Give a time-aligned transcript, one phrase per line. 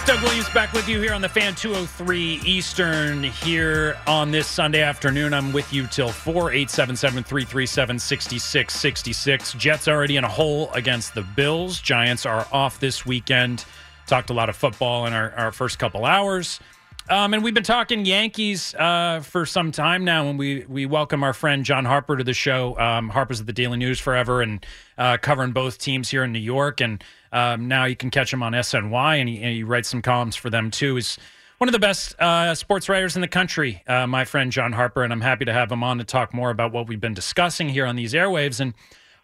[0.07, 4.83] Doug Williams back with you here on the Fan 203 Eastern here on this Sunday
[4.83, 5.33] afternoon.
[5.33, 9.53] I'm with you till 4 877 337 6666.
[9.55, 11.81] Jets already in a hole against the Bills.
[11.81, 13.65] Giants are off this weekend.
[14.07, 16.61] Talked a lot of football in our, our first couple hours.
[17.09, 21.23] Um, and we've been talking Yankees uh, for some time now, and we we welcome
[21.23, 22.79] our friend John Harper to the show.
[22.79, 24.65] Um, Harper's at the Daily News forever and
[24.97, 26.81] uh, covering both teams here in New York.
[26.81, 30.01] And um, now you can catch him on SNY, and he, and he, writes some
[30.01, 30.95] columns for them too.
[30.95, 31.19] He's
[31.59, 35.03] one of the best uh, sports writers in the country, uh, my friend John Harper,
[35.03, 37.69] and I'm happy to have him on to talk more about what we've been discussing
[37.69, 38.61] here on these airwaves.
[38.61, 38.73] And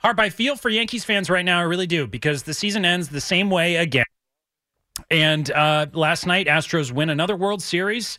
[0.01, 3.09] Harp, I feel for Yankees fans right now, I really do, because the season ends
[3.09, 4.05] the same way again.
[5.09, 8.19] And uh, last night, Astros win another World Series.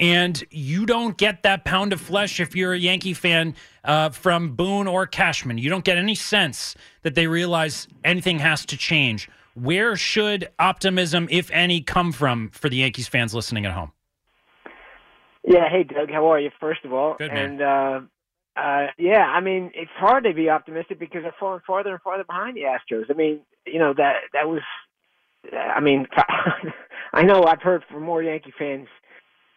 [0.00, 3.54] And you don't get that pound of flesh if you're a Yankee fan
[3.84, 5.58] uh, from Boone or Cashman.
[5.58, 9.28] You don't get any sense that they realize anything has to change.
[9.54, 13.92] Where should optimism, if any, come from for the Yankees fans listening at home?
[15.44, 16.50] Yeah, hey Doug, how are you?
[16.60, 18.00] First of all, Good, and uh,
[18.56, 22.24] uh, yeah, I mean it's hard to be optimistic because they're falling farther and farther
[22.24, 23.10] behind the Astros.
[23.10, 24.62] I mean, you know that that was,
[25.52, 26.06] I mean,
[27.12, 28.86] I know I've heard from more Yankee fans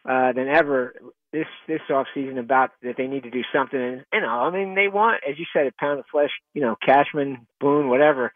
[0.07, 0.93] uh, than ever
[1.31, 3.79] this this off season about that they need to do something.
[3.79, 6.31] And you know, I mean, they want, as you said, a pound of flesh.
[6.53, 8.31] You know, Cashman, Boone, whatever.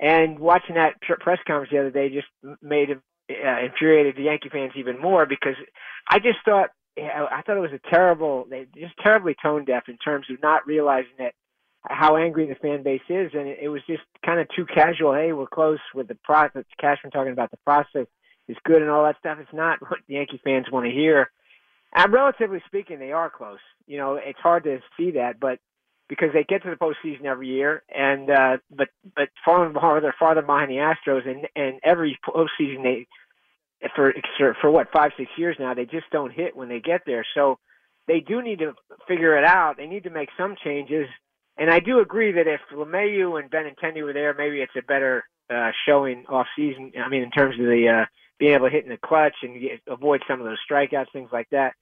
[0.00, 2.28] And watching that press conference the other day just
[2.62, 5.56] made it uh, infuriated the Yankee fans even more because
[6.08, 8.46] I just thought I thought it was a terrible,
[8.76, 11.34] just terribly tone deaf in terms of not realizing that
[11.82, 15.14] how angry the fan base is, and it, it was just kind of too casual.
[15.14, 16.64] Hey, we're close with the process.
[16.80, 18.06] Cashman talking about the process
[18.48, 19.38] is good and all that stuff.
[19.40, 21.30] It's not what the Yankee fans want to hear.
[21.94, 23.58] And relatively speaking, they are close.
[23.86, 25.58] You know, it's hard to see that, but
[26.08, 30.42] because they get to the postseason every year, and uh, but but farther farther farther
[30.42, 33.06] behind the Astros, and and every postseason they
[33.94, 34.12] for
[34.60, 37.24] for what five six years now they just don't hit when they get there.
[37.34, 37.58] So
[38.06, 38.72] they do need to
[39.06, 39.76] figure it out.
[39.76, 41.06] They need to make some changes.
[41.58, 45.24] And I do agree that if LeMahieu and Benintendi were there, maybe it's a better
[45.50, 46.92] uh, showing off season.
[47.04, 48.06] I mean, in terms of the uh,
[48.38, 51.30] being able to hit in the clutch and get, avoid some of those strikeouts, things
[51.32, 51.74] like that.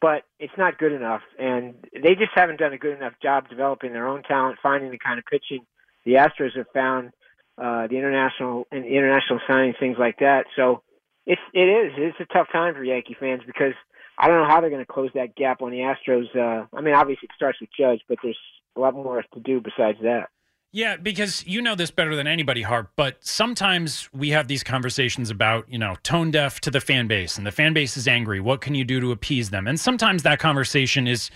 [0.00, 3.92] But it's not good enough, and they just haven't done a good enough job developing
[3.92, 5.64] their own talent, finding the kind of pitching
[6.04, 7.12] the Astros have found,
[7.56, 10.44] uh, the international and international signings, things like that.
[10.56, 10.82] So
[11.26, 13.72] it's it is it's a tough time for Yankee fans because
[14.18, 16.34] I don't know how they're going to close that gap on the Astros.
[16.36, 18.38] Uh, I mean, obviously it starts with Judge, but there's
[18.76, 20.28] a lot more to do besides that.
[20.74, 25.30] Yeah, because you know this better than anybody, Harp, but sometimes we have these conversations
[25.30, 28.40] about, you know, tone deaf to the fan base and the fan base is angry.
[28.40, 29.68] What can you do to appease them?
[29.68, 31.30] And sometimes that conversation is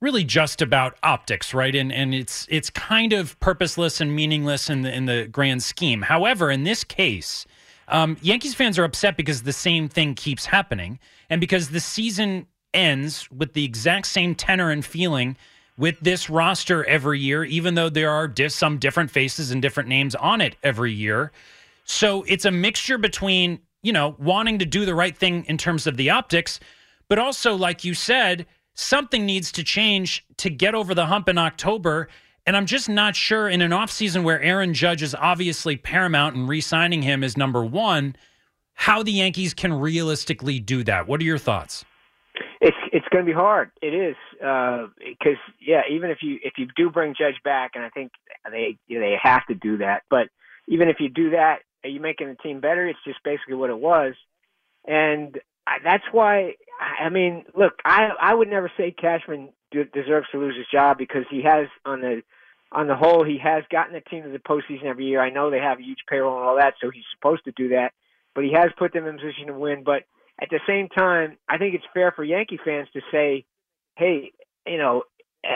[0.00, 1.74] really just about optics, right?
[1.74, 6.02] And and it's it's kind of purposeless and meaningless in the in the grand scheme.
[6.02, 7.46] However, in this case,
[7.88, 12.46] um, Yankees fans are upset because the same thing keeps happening and because the season
[12.72, 15.36] ends with the exact same tenor and feeling
[15.76, 19.88] with this roster every year, even though there are di- some different faces and different
[19.88, 21.32] names on it every year.
[21.84, 25.86] So it's a mixture between, you know, wanting to do the right thing in terms
[25.86, 26.60] of the optics,
[27.08, 31.38] but also, like you said, something needs to change to get over the hump in
[31.38, 32.08] October.
[32.46, 36.48] And I'm just not sure in an offseason where Aaron Judge is obviously paramount and
[36.48, 38.16] re signing him is number one,
[38.74, 41.06] how the Yankees can realistically do that.
[41.06, 41.84] What are your thoughts?
[42.94, 43.72] It's going to be hard.
[43.82, 47.84] It is because uh, yeah, even if you if you do bring Judge back, and
[47.84, 48.12] I think
[48.48, 50.28] they they have to do that, but
[50.68, 52.86] even if you do that, are you making the team better?
[52.86, 54.14] It's just basically what it was,
[54.86, 55.36] and
[55.66, 56.54] I, that's why.
[57.00, 61.24] I mean, look, I I would never say Cashman deserves to lose his job because
[61.28, 62.22] he has on the
[62.70, 65.20] on the whole he has gotten the team to the postseason every year.
[65.20, 67.70] I know they have a huge payroll and all that, so he's supposed to do
[67.70, 67.92] that,
[68.36, 69.82] but he has put them in position to win.
[69.82, 70.04] But
[70.40, 73.44] at the same time, I think it's fair for Yankee fans to say,
[73.96, 74.32] hey,
[74.66, 75.04] you know,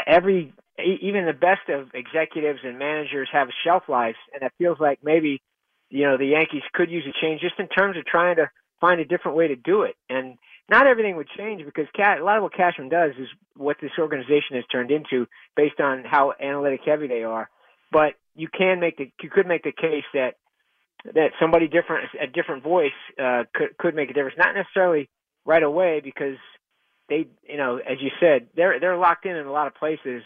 [0.07, 5.01] every even the best of executives and managers have shelf lives, and it feels like
[5.03, 5.43] maybe
[5.91, 9.01] you know the Yankees could use a change just in terms of trying to find
[9.01, 9.97] a different way to do it.
[10.09, 10.39] And
[10.71, 14.55] not everything would change because a lot of what Cashman does is what this organization
[14.55, 15.27] has turned into
[15.57, 17.49] based on how analytic heavy they are.
[17.91, 20.35] But you can make the you could make the case that
[21.05, 22.93] that somebody different a different voice
[23.23, 24.37] uh, could could make a difference.
[24.39, 25.09] Not necessarily
[25.45, 26.37] right away because
[27.09, 30.23] they you know as you said they're they're locked in in a lot of places,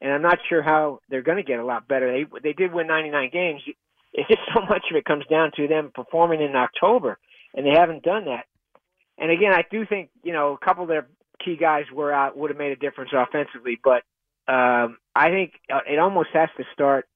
[0.00, 2.12] and I'm not sure how they're going to get a lot better.
[2.12, 3.62] They they did win 99 games.
[4.14, 7.16] It's just so much of it comes down to them performing in October,
[7.54, 8.44] and they haven't done that.
[9.16, 11.06] And again, I do think you know a couple of their
[11.42, 14.02] key guys were out would have made a difference offensively, but
[14.52, 17.08] um, I think uh, it almost has to start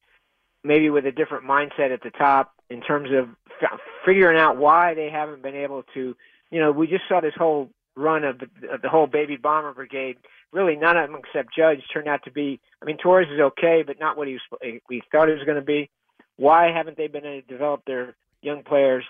[0.64, 3.28] maybe with a different mindset at the top in terms of
[3.62, 6.16] f- figuring out why they haven't been able to.
[6.50, 9.72] You know, we just saw this whole run of the, of the whole baby bomber
[9.72, 10.16] brigade.
[10.52, 12.60] Really, none of them except Judge turned out to be.
[12.80, 15.56] I mean, Torres is okay, but not what he was, we thought he was going
[15.56, 15.90] to be.
[16.36, 19.04] Why haven't they been able to develop their young players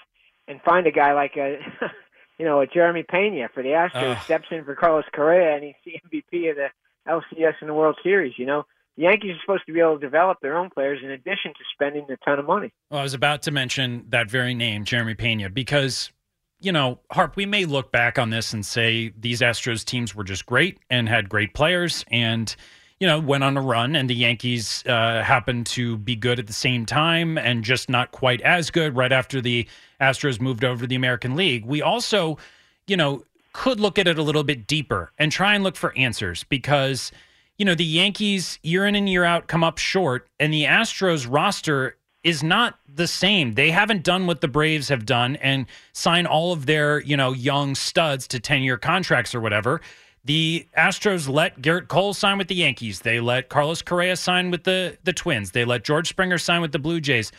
[0.48, 1.58] and find a guy like a
[2.38, 4.20] you know, a Jeremy Pena for the Astros uh.
[4.20, 6.00] steps in for Carlos Correa, and he's the
[6.32, 6.68] MVP of the
[7.08, 8.34] LCS in the World Series.
[8.36, 11.10] You know, the Yankees are supposed to be able to develop their own players in
[11.10, 12.72] addition to spending a ton of money.
[12.90, 16.10] Well, I was about to mention that very name, Jeremy Pena, because
[16.58, 20.24] you know, Harp, we may look back on this and say these Astros teams were
[20.24, 22.56] just great and had great players and
[22.98, 26.46] you know, went on a run, and the Yankees uh, happened to be good at
[26.46, 29.68] the same time and just not quite as good right after the
[30.00, 31.66] Astros moved over to the American League.
[31.66, 32.38] We also,
[32.86, 35.96] you know, could look at it a little bit deeper and try and look for
[35.96, 37.12] answers because,
[37.58, 41.26] you know, the Yankees year in and year out come up short, and the Astros
[41.28, 43.52] roster is not the same.
[43.52, 47.32] They haven't done what the Braves have done and sign all of their, you know,
[47.32, 49.80] young studs to 10 year contracts or whatever.
[50.24, 53.00] The Astros let Gerrit Cole sign with the Yankees.
[53.00, 55.52] They let Carlos Correa sign with the, the Twins.
[55.52, 57.30] They let George Springer sign with the Blue Jays.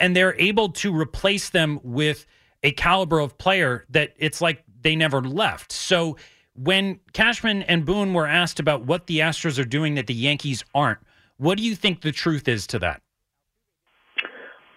[0.00, 2.24] And they're able to replace them with
[2.62, 5.70] a caliber of player that it's like they never left.
[5.70, 6.16] So
[6.54, 10.64] when Cashman and Boone were asked about what the Astros are doing that the Yankees
[10.74, 10.98] aren't,
[11.36, 13.02] what do you think the truth is to that?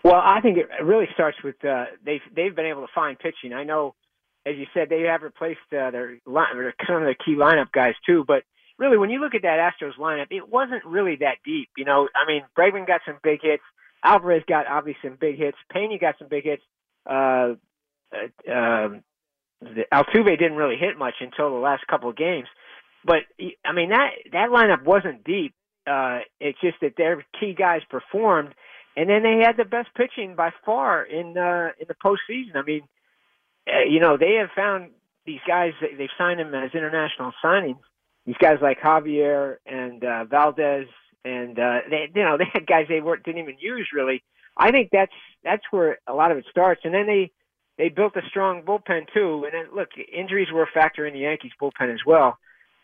[0.04, 3.54] Well, I think it really starts with uh, they've they've been able to find pitching.
[3.54, 3.96] I know
[4.46, 7.94] as you said, they have replaced uh, their line, some of the key lineup guys
[8.06, 8.26] too.
[8.28, 8.44] But
[8.78, 11.70] really, when you look at that Astros lineup, it wasn't really that deep.
[11.78, 13.64] You know, I mean, Bregman got some big hits.
[14.04, 15.58] Alvarez got obviously some big hits.
[15.72, 16.64] Pena got some big hits.
[17.10, 17.54] Uh,
[18.12, 19.04] uh, um,
[19.64, 22.48] the, Altuve didn't really hit much until the last couple of games.
[23.06, 23.24] But
[23.66, 25.54] I mean that that lineup wasn't deep.
[25.86, 28.54] Uh, it's just that their key guys performed,
[28.96, 32.56] and then they had the best pitching by far in uh, in the postseason.
[32.56, 32.82] I mean,
[33.68, 34.92] uh, you know, they have found
[35.26, 35.74] these guys.
[35.82, 37.80] They've signed them as international signings.
[38.26, 40.88] These guys like Javier and uh, Valdez,
[41.26, 44.24] and uh, they, you know, they had guys they weren't didn't even use really.
[44.58, 45.12] I think that's
[45.44, 46.82] that's where a lot of it starts.
[46.84, 47.32] And then they
[47.78, 49.46] they built a strong bullpen too.
[49.46, 52.38] And then look, injuries were a factor in the Yankees bullpen as well.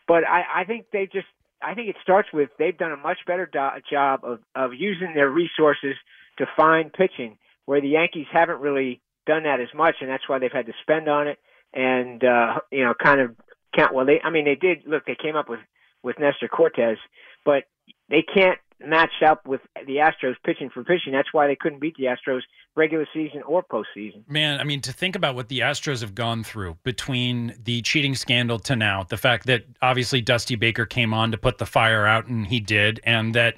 [0.08, 1.26] But I, I think they just
[1.62, 5.14] I think it starts with they've done a much better do- job of of using
[5.14, 5.94] their resources
[6.38, 10.38] to find pitching where the Yankees haven't really done that as much, and that's why
[10.38, 11.38] they've had to spend on it
[11.72, 13.36] and uh, you know kind of
[13.74, 13.94] count.
[13.94, 15.04] Well, they I mean they did look.
[15.06, 15.60] They came up with
[16.02, 16.98] with Nestor Cortes,
[17.44, 17.64] but
[18.08, 21.12] they can't match up with the Astros pitching for pitching.
[21.12, 22.40] That's why they couldn't beat the Astros
[22.76, 24.22] regular season or postseason.
[24.28, 28.14] Man, I mean, to think about what the Astros have gone through between the cheating
[28.14, 32.06] scandal to now, the fact that obviously Dusty Baker came on to put the fire
[32.06, 33.56] out, and he did, and that.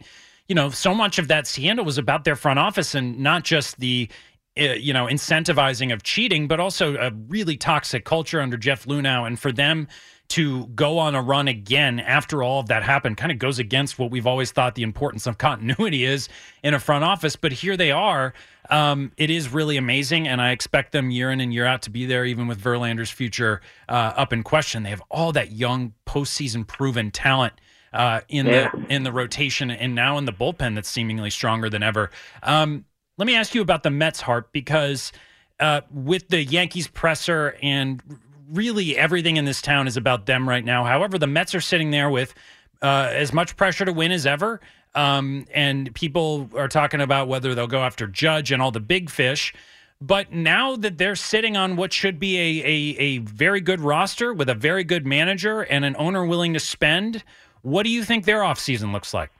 [0.49, 3.79] You know, so much of that scandal was about their front office and not just
[3.79, 4.11] the
[4.57, 9.27] you know, incentivizing of cheating, but also a really toxic culture under Jeff Luhnow.
[9.27, 9.89] And for them
[10.29, 13.99] to go on a run again after all of that happened kind of goes against
[13.99, 16.29] what we've always thought the importance of continuity is
[16.63, 17.37] in a front office.
[17.37, 18.33] But here they are.
[18.71, 21.91] Um, it is really amazing, and I expect them year in and year out to
[21.91, 24.85] be there, even with Verlander's future uh, up in question.
[24.85, 27.55] They have all that young postseason proven talent.
[27.93, 28.71] Uh, in yeah.
[28.71, 32.11] the in the rotation and now in the bullpen that's seemingly stronger than ever.
[32.43, 32.87] Um,
[33.23, 35.13] let me ask you about the Mets, Harp because
[35.61, 38.03] uh, with the Yankees presser and
[38.51, 40.83] really everything in this town is about them right now.
[40.83, 42.35] However, the Mets are sitting there with
[42.83, 44.61] uh, as much pressure to win as ever.
[44.97, 49.09] Um, and people are talking about whether they'll go after Judge and all the big
[49.09, 49.55] fish.
[50.01, 54.35] But now that they're sitting on what should be a, a, a very good roster
[54.35, 57.23] with a very good manager and an owner willing to spend,
[57.61, 59.31] what do you think their offseason looks like?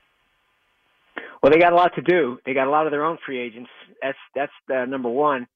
[1.43, 2.39] Well, they got a lot to do.
[2.47, 3.71] They got a lot of their own free agents.
[4.01, 5.49] That's that's the number one.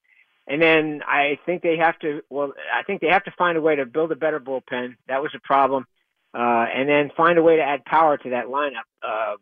[0.49, 2.23] And then I think they have to.
[2.29, 4.97] Well, I think they have to find a way to build a better bullpen.
[5.09, 5.87] That was a problem.
[6.35, 8.85] Uh, and then find a way to add power to that lineup.
[9.03, 9.37] Uh,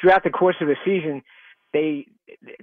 [0.00, 1.22] throughout the course of the season,
[1.72, 2.06] they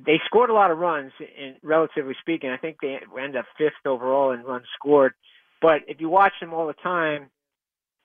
[0.05, 1.11] they scored a lot of runs.
[1.19, 5.13] In relatively speaking, I think they end up fifth overall in runs scored.
[5.61, 7.29] But if you watch them all the time,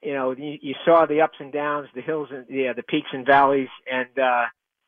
[0.01, 3.09] you know you, you saw the ups and downs, the hills and yeah, the peaks
[3.11, 4.45] and valleys, and uh,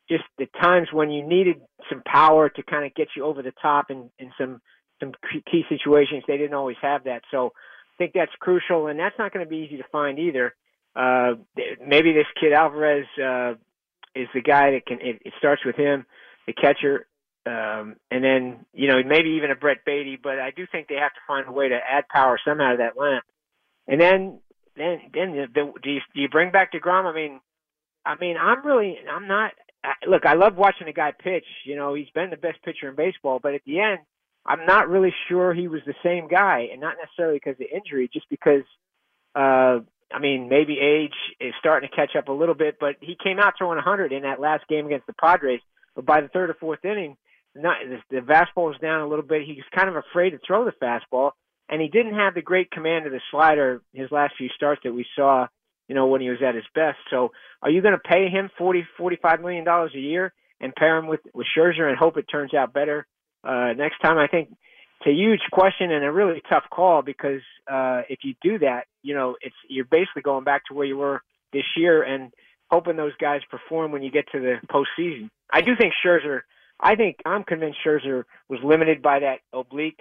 [0.08, 1.56] just the times when you needed
[1.88, 4.60] some power to kind of get you over the top in, in some
[5.00, 5.12] some
[5.50, 6.24] key situations.
[6.26, 9.48] They didn't always have that, so I think that's crucial, and that's not going to
[9.48, 10.54] be easy to find either.
[10.96, 11.34] Uh,
[11.86, 13.52] maybe this kid Alvarez uh,
[14.14, 14.98] is the guy that can.
[15.00, 16.04] It, it starts with him,
[16.46, 17.06] the catcher,
[17.46, 20.18] um, and then you know maybe even a Brett Baty.
[20.20, 22.76] But I do think they have to find a way to add power somehow to
[22.78, 23.20] that lineup.
[23.86, 24.40] And then
[24.76, 27.04] then then the, the, do you do you bring back Degrom?
[27.04, 27.40] I mean,
[28.04, 29.52] I mean I'm really I'm not.
[30.06, 31.46] Look, I love watching a guy pitch.
[31.64, 33.38] You know, he's been the best pitcher in baseball.
[33.42, 34.00] But at the end,
[34.44, 38.10] I'm not really sure he was the same guy, and not necessarily because of injury,
[38.12, 38.64] just because
[39.34, 39.80] uh,
[40.12, 43.38] I mean, maybe age is starting to catch up a little bit, but he came
[43.38, 45.60] out throwing 100 in that last game against the Padres.
[45.94, 47.16] But by the third or fourth inning,
[47.54, 47.76] not,
[48.10, 49.42] the fastball was down a little bit.
[49.42, 51.32] He was kind of afraid to throw the fastball,
[51.68, 54.94] and he didn't have the great command of the slider his last few starts that
[54.94, 55.46] we saw,
[55.88, 56.98] you know, when he was at his best.
[57.10, 60.96] So, are you going to pay him 40, 45 million dollars a year and pair
[60.96, 63.06] him with with Scherzer and hope it turns out better
[63.42, 64.18] uh, next time?
[64.18, 64.50] I think
[65.00, 67.40] it's a huge question and a really tough call because
[67.70, 70.96] uh, if you do that, you know, it's you're basically going back to where you
[70.96, 72.32] were this year and
[72.70, 75.30] hoping those guys perform when you get to the postseason.
[75.50, 76.42] I do think Scherzer.
[76.80, 80.00] I think I'm convinced Scherzer was limited by that oblique,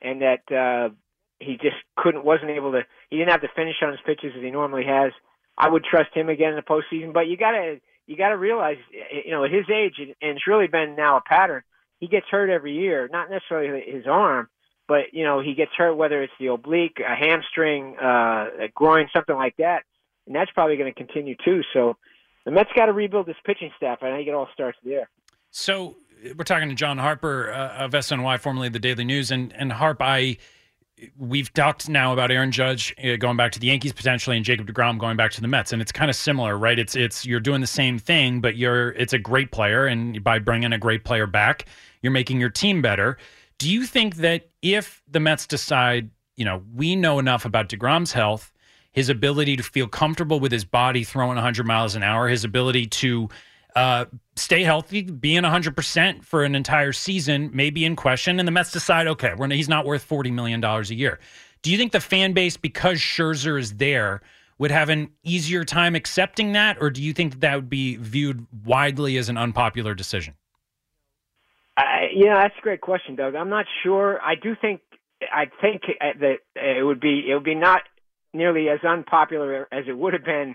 [0.00, 0.94] and that uh,
[1.40, 2.82] he just couldn't, wasn't able to.
[3.10, 5.12] He didn't have to finish on his pitches as he normally has.
[5.56, 8.78] I would trust him again in the postseason, but you gotta you gotta realize,
[9.24, 11.62] you know, at his age, and it's really been now a pattern
[12.04, 13.08] he gets hurt every year.
[13.10, 14.48] Not necessarily his arm,
[14.86, 19.08] but you know he gets hurt whether it's the oblique, a hamstring, uh, a groin,
[19.12, 19.84] something like that,
[20.26, 21.62] and that's probably going to continue too.
[21.72, 21.96] So
[22.44, 23.98] the Mets got to rebuild this pitching staff.
[24.02, 25.08] And I think it all starts there.
[25.50, 25.96] So
[26.36, 30.02] we're talking to John Harper uh, of SNY, formerly the Daily News, and and Harp,
[30.02, 30.36] I
[31.18, 34.66] we've talked now about Aaron Judge uh, going back to the Yankees potentially, and Jacob
[34.66, 36.78] Degrom going back to the Mets, and it's kind of similar, right?
[36.78, 40.38] It's it's you're doing the same thing, but you're it's a great player, and by
[40.38, 41.66] bringing a great player back,
[42.02, 43.18] you're making your team better.
[43.58, 48.12] Do you think that if the Mets decide, you know, we know enough about Degrom's
[48.12, 48.52] health,
[48.92, 52.86] his ability to feel comfortable with his body throwing 100 miles an hour, his ability
[52.86, 53.28] to
[53.74, 54.04] uh,
[54.36, 58.72] stay healthy, being 100% for an entire season may be in question, and the Mets
[58.72, 61.18] decide, okay, he's not worth $40 million a year.
[61.62, 64.20] Do you think the fan base, because Scherzer is there,
[64.58, 67.96] would have an easier time accepting that, or do you think that, that would be
[67.96, 70.34] viewed widely as an unpopular decision?
[71.76, 73.34] I, yeah, that's a great question, Doug.
[73.34, 74.20] I'm not sure.
[74.22, 74.80] I do think
[75.32, 77.82] I think that it would be it would be not
[78.32, 80.54] nearly as unpopular as it would have been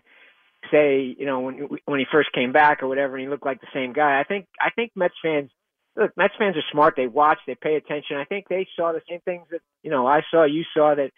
[0.71, 3.61] say, you know, when when he first came back or whatever, and he looked like
[3.61, 4.19] the same guy.
[4.19, 5.49] I think I think Mets fans
[5.95, 6.95] look, Mets fans are smart.
[6.95, 8.17] They watch, they pay attention.
[8.17, 10.43] I think they saw the same things that you know I saw.
[10.45, 11.11] You saw that,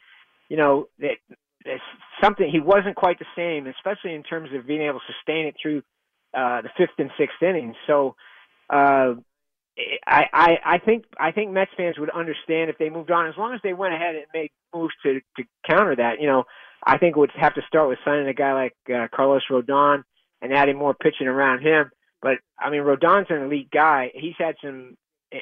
[0.50, 1.18] you know, that
[2.22, 5.56] something he wasn't quite the same, especially in terms of being able to sustain it
[5.62, 5.80] through
[6.34, 7.76] uh, the fifth and sixth innings.
[7.88, 8.16] So.
[8.70, 9.16] Uh,
[10.06, 13.38] I, I I think I think Mets fans would understand if they moved on as
[13.38, 16.20] long as they went ahead and made moves to to counter that.
[16.20, 16.44] You know,
[16.86, 20.04] I think it would have to start with signing a guy like uh, Carlos Rodon
[20.42, 21.92] and adding more pitching around him.
[22.22, 24.12] But I mean, Rodon's an elite guy.
[24.14, 24.98] He's had some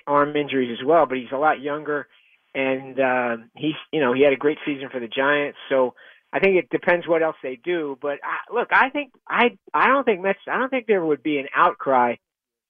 [0.05, 2.07] arm injuries as well, but he's a lot younger,
[2.53, 5.57] and uh, he's you know he had a great season for the Giants.
[5.69, 5.95] So
[6.31, 7.97] I think it depends what else they do.
[8.01, 11.23] But I, look, I think I I don't think Mets I don't think there would
[11.23, 12.15] be an outcry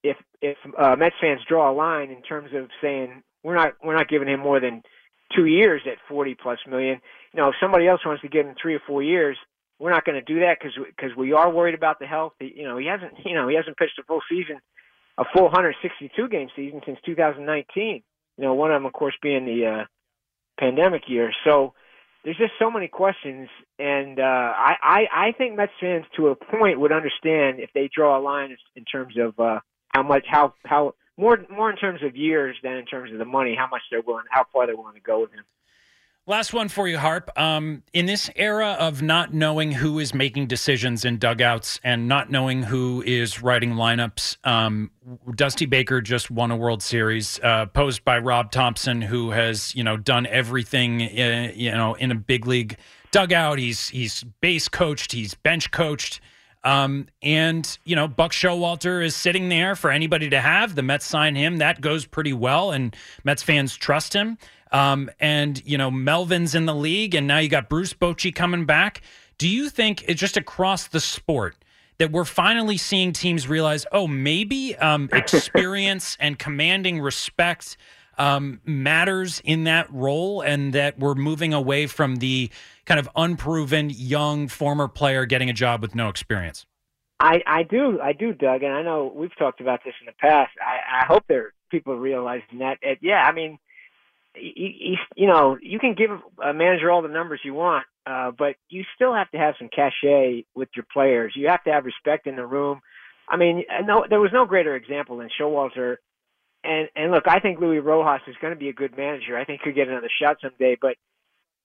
[0.04, 3.96] if if uh, Mets fans draw a line in terms of saying we're not we're
[3.96, 4.82] not giving him more than
[5.36, 7.00] two years at 40 plus million.
[7.34, 9.38] You know, if somebody else wants to give him three or four years,
[9.78, 12.34] we're not going to do that because because we are worried about the health.
[12.40, 14.60] You know, he hasn't you know he hasn't pitched a full season,
[15.18, 18.04] a full 162 game season since 2019.
[18.38, 19.86] You know, one of them of course being the uh,
[20.60, 21.32] pandemic year.
[21.46, 21.74] So
[22.24, 26.36] there's just so many questions, and uh, I, I I think Mets fans to a
[26.36, 29.60] point would understand if they draw a line in terms of uh,
[29.90, 33.26] how much how how more more in terms of years than in terms of the
[33.26, 35.44] money, how much they're willing, how far they're willing to go with him.
[36.30, 37.32] Last one for you, Harp.
[37.38, 42.30] Um, in this era of not knowing who is making decisions in dugouts and not
[42.30, 44.92] knowing who is writing lineups, um,
[45.34, 49.84] Dusty Baker just won a World Series, uh, posed by Rob Thomson, who has you
[49.84, 52.78] know done everything in, uh, you know in a big league
[53.10, 53.58] dugout.
[53.58, 56.22] He's he's base coached, he's bench coached.
[56.64, 60.76] Um, and you know, Buck Showalter is sitting there for anybody to have.
[60.76, 61.58] The Mets sign him.
[61.58, 64.38] That goes pretty well, and Mets fans trust him.
[64.72, 68.66] Um, and, you know, Melvin's in the league, and now you got Bruce Bochy coming
[68.66, 69.02] back.
[69.38, 71.56] Do you think it's just across the sport
[71.98, 77.78] that we're finally seeing teams realize, oh, maybe um, experience and commanding respect
[78.20, 82.52] um, matters in that role, and that we're moving away from the
[82.86, 86.66] kind of unproven young former player getting a job with no experience?
[87.20, 90.14] I, I do, I do, Doug, and I know we've talked about this in the
[90.14, 90.52] past.
[90.62, 92.78] I, I hope there people realizing that.
[92.82, 93.60] It, yeah, I mean,
[94.36, 96.12] you, you know, you can give
[96.44, 99.70] a manager all the numbers you want, uh, but you still have to have some
[99.70, 101.34] cachet with your players.
[101.36, 102.82] You have to have respect in the room.
[103.28, 105.98] I mean, no, there was no greater example than Showalter.
[106.64, 109.38] And and look, I think Luis Rojas is going to be a good manager.
[109.38, 110.78] I think he'll get another shot someday.
[110.80, 110.96] But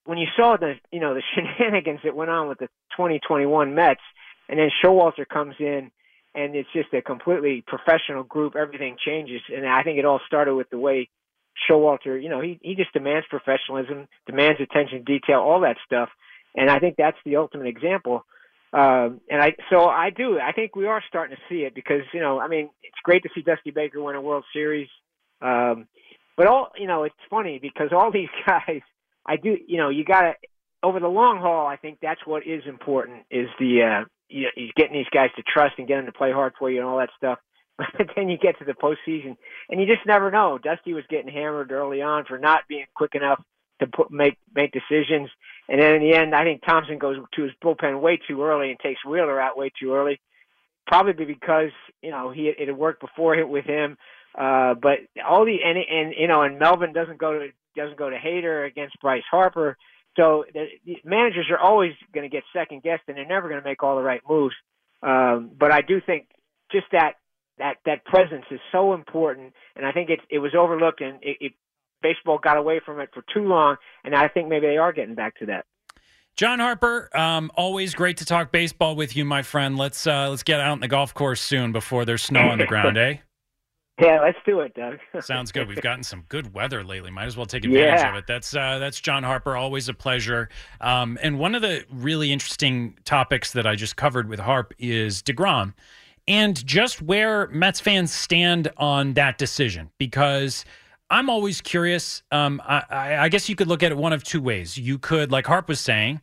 [0.04, 4.00] when you saw the you know the shenanigans that went on with the 2021 Mets,
[4.48, 5.90] and then Showalter comes in,
[6.34, 8.54] and it's just a completely professional group.
[8.56, 11.08] Everything changes, and I think it all started with the way
[11.68, 16.08] Showalter, you know, he he just demands professionalism, demands attention to detail, all that stuff,
[16.54, 18.24] and I think that's the ultimate example.
[18.74, 22.02] Um, and I so I do I think we are starting to see it because
[22.12, 24.88] you know I mean it's great to see Dusty Baker win a World Series,
[25.40, 25.86] um,
[26.36, 28.80] but all you know it's funny because all these guys
[29.24, 30.32] I do you know you got to
[30.82, 34.50] over the long haul I think that's what is important is the uh, you know,
[34.76, 36.98] getting these guys to trust and get them to play hard for you and all
[36.98, 37.38] that stuff.
[37.76, 39.36] But then you get to the postseason,
[39.68, 40.58] and you just never know.
[40.62, 43.42] Dusty was getting hammered early on for not being quick enough
[43.80, 45.28] to put make make decisions,
[45.68, 48.70] and then in the end, I think Thomson goes to his bullpen way too early
[48.70, 50.20] and takes Wheeler out way too early.
[50.86, 51.70] Probably because
[52.02, 53.96] you know he it had worked before it with him,
[54.38, 58.10] uh, but all the and and you know and Melvin doesn't go to doesn't go
[58.10, 59.78] to Hader against Bryce Harper.
[60.16, 63.60] So the, the managers are always going to get second guessed, and they're never going
[63.60, 64.54] to make all the right moves.
[65.02, 66.28] Um, but I do think
[66.70, 67.14] just that
[67.58, 71.36] that that presence is so important, and I think it it was overlooked, and it,
[71.40, 71.52] it
[72.04, 75.16] baseball got away from it for too long, and I think maybe they are getting
[75.16, 75.64] back to that.
[76.36, 79.78] John Harper, um, always great to talk baseball with you, my friend.
[79.78, 82.66] Let's uh, let's get out on the golf course soon before there's snow on the
[82.66, 83.16] ground, eh?
[84.00, 84.98] Yeah, let's do it, Doug.
[85.24, 85.68] Sounds good.
[85.68, 87.12] We've gotten some good weather lately.
[87.12, 88.10] Might as well take advantage yeah.
[88.10, 88.24] of it.
[88.26, 89.56] That's uh, that's John Harper.
[89.56, 90.48] Always a pleasure.
[90.80, 95.22] Um, and one of the really interesting topics that I just covered with Harp is
[95.22, 95.74] Degrom
[96.26, 100.64] and just where Mets fans stand on that decision because
[101.14, 102.24] I'm always curious.
[102.32, 104.76] Um, I, I, guess you could look at it one of two ways.
[104.76, 106.20] You could, like Harp was saying,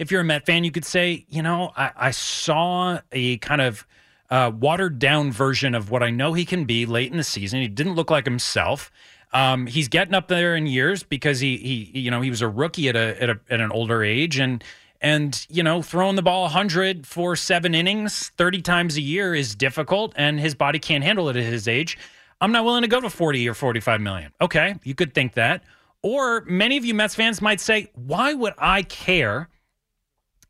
[0.00, 3.60] if you're a Met fan, you could say, you know, I, I saw a kind
[3.60, 3.86] of
[4.30, 7.60] uh, watered down version of what I know he can be late in the season.
[7.60, 8.90] He didn't look like himself.
[9.32, 12.48] Um, he's getting up there in years because he, he, you know, he was a
[12.48, 14.64] rookie at a, at a at an older age, and
[15.00, 19.54] and, you know, throwing the ball 100 for seven innings 30 times a year is
[19.54, 21.96] difficult, and his body can't handle it at his age.
[22.42, 24.32] I'm not willing to go to 40 or 45 million.
[24.40, 25.62] Okay, you could think that.
[26.02, 29.48] Or many of you Mets fans might say, why would I care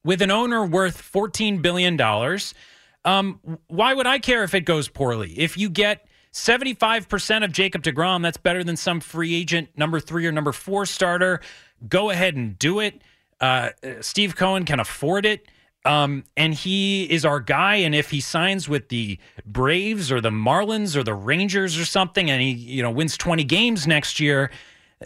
[0.03, 2.01] with an owner worth $14 billion?
[3.05, 5.39] Um, why would I care if it goes poorly?
[5.39, 10.27] If you get 75% of Jacob DeGrom, that's better than some free agent number three
[10.27, 11.43] or number four starter.
[11.87, 13.03] Go ahead and do it.
[13.39, 13.69] Uh,
[14.01, 15.47] Steve Cohen can afford it.
[15.85, 17.77] Um, and he is our guy.
[17.77, 22.31] And if he signs with the Braves or the Marlins or the Rangers or something,
[22.31, 24.51] and he you know wins twenty games next year,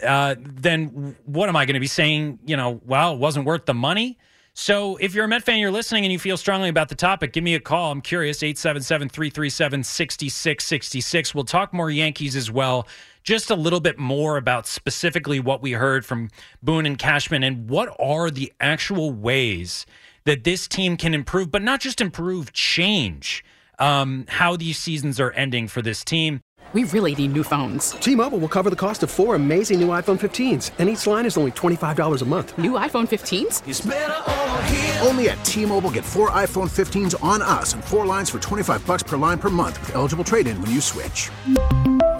[0.02, 2.40] uh, then what am I going to be saying?
[2.44, 4.18] You know, well, it wasn't worth the money.
[4.58, 7.34] So if you're a Met fan, you're listening, and you feel strongly about the topic,
[7.34, 7.92] give me a call.
[7.92, 8.42] I'm curious.
[8.42, 11.34] 877 337 6666.
[11.34, 12.86] We'll talk more Yankees as well
[13.26, 16.30] just a little bit more about specifically what we heard from
[16.62, 19.84] Boone and Cashman and what are the actual ways
[20.26, 23.44] that this team can improve, but not just improve, change
[23.78, 26.40] um, how these seasons are ending for this team.
[26.72, 27.92] We really need new phones.
[27.92, 31.24] T Mobile will cover the cost of four amazing new iPhone 15s, and each line
[31.24, 32.58] is only $25 a month.
[32.58, 35.06] New iPhone 15s?
[35.06, 38.84] Only at T Mobile get four iPhone 15s on us and four lines for 25
[38.84, 41.30] bucks per line per month with eligible trade in when you switch.